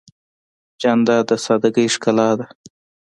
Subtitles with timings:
[0.81, 2.45] جانداد د سادګۍ ښکلا ده.